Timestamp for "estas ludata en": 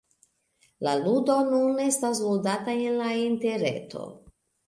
1.83-2.97